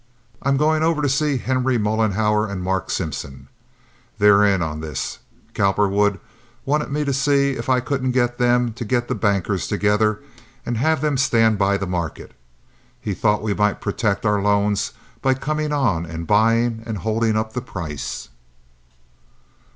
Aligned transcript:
I'm 0.41 0.57
going 0.57 0.81
over 0.81 1.03
to 1.03 1.07
see 1.07 1.37
Henry 1.37 1.77
Mollenhauer 1.77 2.47
and 2.49 2.63
Mark 2.63 2.89
Simpson. 2.89 3.49
They're 4.17 4.43
in 4.43 4.63
on 4.63 4.79
this. 4.81 5.19
Cowperwood 5.53 6.19
wanted 6.65 6.89
me 6.91 7.05
to 7.05 7.13
see 7.13 7.51
if 7.51 7.69
I 7.69 7.81
couldn't 7.81 8.09
get 8.13 8.39
them 8.39 8.73
to 8.73 8.83
get 8.83 9.07
the 9.07 9.13
bankers 9.13 9.67
together 9.67 10.19
and 10.65 10.75
have 10.77 11.01
them 11.01 11.17
stand 11.19 11.59
by 11.59 11.77
the 11.77 11.85
market. 11.85 12.33
He 12.99 13.13
thought 13.13 13.43
we 13.43 13.53
might 13.53 13.79
protect 13.79 14.25
our 14.25 14.41
loans 14.41 14.93
by 15.21 15.35
comin' 15.35 15.71
on 15.71 16.07
and 16.07 16.25
buyin' 16.25 16.81
and 16.83 16.97
holdin' 16.97 17.37
up 17.37 17.53
the 17.53 17.61
price." 17.61 18.29